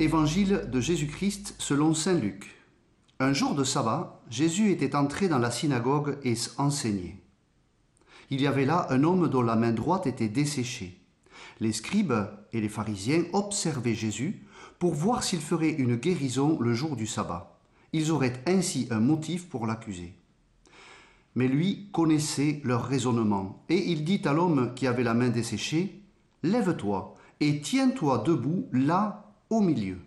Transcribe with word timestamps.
Évangile 0.00 0.68
de 0.72 0.80
Jésus-Christ 0.80 1.54
selon 1.58 1.94
Saint 1.94 2.14
Luc. 2.14 2.56
Un 3.20 3.32
jour 3.32 3.54
de 3.54 3.62
sabbat, 3.62 4.20
Jésus 4.28 4.72
était 4.72 4.96
entré 4.96 5.28
dans 5.28 5.38
la 5.38 5.52
synagogue 5.52 6.18
et 6.24 6.34
enseignait. 6.58 7.16
Il 8.28 8.40
y 8.40 8.48
avait 8.48 8.64
là 8.64 8.88
un 8.90 9.04
homme 9.04 9.28
dont 9.28 9.42
la 9.42 9.54
main 9.54 9.70
droite 9.70 10.08
était 10.08 10.28
desséchée. 10.28 11.00
Les 11.60 11.70
scribes 11.70 12.28
et 12.52 12.60
les 12.60 12.68
pharisiens 12.68 13.22
observaient 13.32 13.94
Jésus 13.94 14.42
pour 14.80 14.94
voir 14.94 15.22
s'il 15.22 15.40
ferait 15.40 15.70
une 15.70 15.94
guérison 15.94 16.58
le 16.58 16.74
jour 16.74 16.96
du 16.96 17.06
sabbat. 17.06 17.56
Ils 17.92 18.10
auraient 18.10 18.42
ainsi 18.48 18.88
un 18.90 18.98
motif 18.98 19.48
pour 19.48 19.64
l'accuser. 19.64 20.12
Mais 21.36 21.46
lui 21.46 21.88
connaissait 21.92 22.60
leur 22.64 22.84
raisonnement, 22.84 23.64
et 23.68 23.78
il 23.92 24.02
dit 24.02 24.22
à 24.24 24.32
l'homme 24.32 24.74
qui 24.74 24.88
avait 24.88 25.04
la 25.04 25.14
main 25.14 25.28
desséchée, 25.28 26.02
Lève-toi 26.42 27.14
et 27.38 27.60
tiens-toi 27.60 28.18
debout 28.26 28.68
là 28.72 29.23
au 29.50 29.60
milieu. 29.60 29.98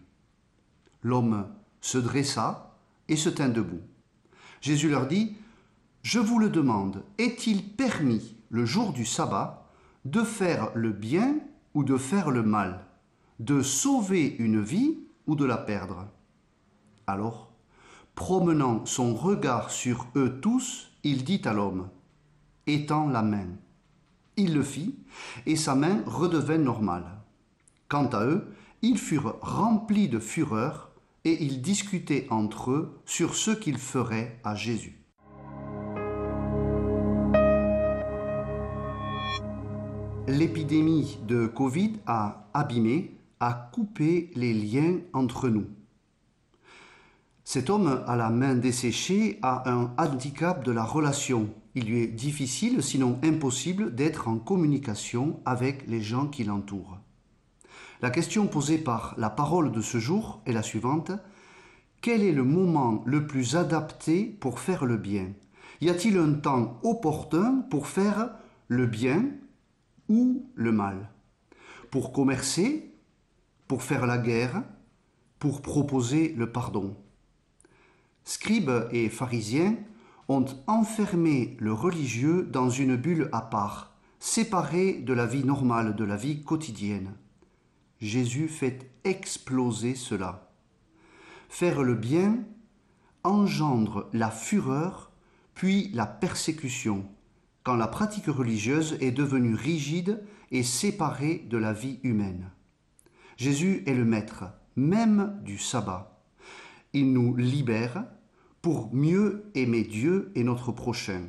L'homme 1.02 1.48
se 1.82 1.98
dressa 1.98 2.76
et 3.08 3.16
se 3.16 3.30
tint 3.30 3.50
debout. 3.50 3.82
Jésus 4.62 4.90
leur 4.90 5.08
dit, 5.08 5.36
Je 6.04 6.20
vous 6.20 6.40
le 6.40 6.50
demande, 6.50 7.04
est-il 7.18 7.64
permis, 7.64 8.36
le 8.50 8.66
jour 8.66 8.94
du 8.94 9.06
sabbat, 9.06 9.70
de 10.06 10.22
faire 10.22 10.72
le 10.74 10.92
bien 10.92 11.40
ou 11.74 11.84
de 11.84 11.98
faire 11.98 12.32
le 12.32 12.44
mal, 12.44 12.86
de 13.40 13.62
sauver 13.62 14.36
une 14.40 14.62
vie 14.62 15.00
ou 15.28 15.36
de 15.36 15.46
la 15.46 15.58
perdre? 15.58 16.08
Alors, 17.06 17.52
promenant 18.16 18.86
son 18.86 19.14
regard 19.14 19.70
sur 19.70 20.08
eux 20.16 20.40
tous, 20.42 20.92
il 21.04 21.24
dit 21.24 21.42
à 21.46 21.54
l'homme, 21.54 21.90
Étends 22.66 23.08
la 23.08 23.22
main. 23.22 23.48
Il 24.36 24.54
le 24.54 24.64
fit, 24.64 24.96
et 25.46 25.56
sa 25.56 25.74
main 25.74 26.04
redevint 26.06 26.58
normale. 26.58 27.06
Quant 27.88 28.08
à 28.08 28.26
eux, 28.26 28.54
ils 28.82 28.98
furent 28.98 29.38
remplis 29.42 30.08
de 30.08 30.20
fureur 30.20 30.92
et 31.26 31.44
ils 31.44 31.62
discutaient 31.62 32.28
entre 32.30 32.72
eux 32.72 33.02
sur 33.06 33.36
ce 33.36 33.52
qu'ils 33.52 33.78
feraient 33.78 34.40
à 34.44 34.56
Jésus. 34.56 34.98
L'épidémie 40.28 41.20
de 41.26 41.48
Covid 41.48 41.94
a 42.06 42.50
abîmé, 42.54 43.16
a 43.40 43.70
coupé 43.74 44.30
les 44.36 44.54
liens 44.54 44.98
entre 45.14 45.48
nous. 45.48 45.68
Cet 47.46 47.70
homme 47.70 48.04
à 48.06 48.18
la 48.18 48.30
main 48.30 48.56
desséchée 48.56 49.40
a 49.42 49.72
un 49.72 49.94
handicap 49.98 50.66
de 50.66 50.72
la 50.74 50.84
relation. 50.84 51.50
Il 51.76 51.86
lui 51.86 52.02
est 52.02 52.08
difficile, 52.08 52.84
sinon 52.84 53.20
impossible, 53.24 53.96
d'être 53.96 54.28
en 54.28 54.38
communication 54.38 55.40
avec 55.46 55.88
les 55.88 56.02
gens 56.02 56.28
qui 56.28 56.44
l'entourent. 56.44 56.98
La 58.02 58.12
question 58.12 58.46
posée 58.46 58.78
par 58.78 59.16
la 59.18 59.32
parole 59.32 59.72
de 59.72 59.82
ce 59.82 59.98
jour 59.98 60.42
est 60.46 60.52
la 60.52 60.62
suivante. 60.62 61.12
Quel 62.00 62.22
est 62.22 62.32
le 62.32 62.44
moment 62.44 63.02
le 63.08 63.26
plus 63.26 63.56
adapté 63.56 64.26
pour 64.26 64.60
faire 64.60 64.86
le 64.86 64.98
bien? 64.98 65.34
Y 65.82 65.90
a-t-il 65.90 66.18
un 66.20 66.34
temps 66.34 66.80
opportun 66.84 67.66
pour 67.72 67.88
faire 67.88 68.30
le 68.68 68.86
bien 68.86 69.26
ou 70.10 70.46
le 70.54 70.72
mal? 70.72 71.10
Pour 71.90 72.14
commercer 72.14 72.94
Pour 73.68 73.82
faire 73.82 74.06
la 74.06 74.20
guerre 74.20 74.64
Pour 75.40 75.64
proposer 75.64 76.36
le 76.38 76.52
pardon? 76.52 76.96
Scribes 78.26 78.90
et 78.92 79.10
pharisiens 79.10 79.76
ont 80.28 80.46
enfermé 80.68 81.58
le 81.60 81.74
religieux 81.74 82.44
dans 82.44 82.70
une 82.70 82.96
bulle 82.96 83.30
à 83.32 83.42
part, 83.42 83.98
séparée 84.20 84.94
de 84.94 85.14
la 85.14 85.26
vie 85.26 85.46
normale, 85.46 85.96
de 85.96 86.04
la 86.04 86.18
vie 86.18 86.44
quotidienne. 86.44 87.14
Jésus 88.00 88.48
fait 88.48 88.92
exploser 89.04 89.96
cela. 89.96 90.52
Faire 91.50 91.84
le 91.84 91.96
bien 91.96 92.46
engendre 93.24 94.10
la 94.14 94.32
fureur, 94.32 95.12
puis 95.54 95.90
la 95.94 96.06
persécution, 96.06 97.06
quand 97.64 97.76
la 97.76 97.88
pratique 97.88 98.28
religieuse 98.28 98.98
est 99.02 99.12
devenue 99.12 99.56
rigide 99.56 100.24
et 100.52 100.64
séparée 100.64 101.46
de 101.50 101.58
la 101.58 101.74
vie 101.74 102.00
humaine. 102.04 102.50
Jésus 103.36 103.84
est 103.86 103.94
le 103.94 104.06
maître, 104.06 104.46
même 104.78 105.40
du 105.44 105.58
sabbat. 105.58 106.24
Il 106.94 107.12
nous 107.12 107.36
libère 107.36 108.06
pour 108.62 108.94
mieux 108.94 109.52
aimer 109.56 109.84
Dieu 109.84 110.32
et 110.36 110.44
notre 110.44 110.72
prochain. 110.72 111.24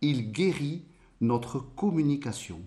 Il 0.00 0.32
guérit 0.32 0.84
notre 1.20 1.60
communication. 1.60 2.60